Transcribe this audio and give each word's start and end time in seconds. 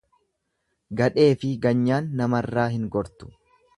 Gadheefi 1.01 1.51
ganyaan 1.67 2.09
namarraa 2.23 2.67
hin 2.77 2.89
goru. 2.97 3.31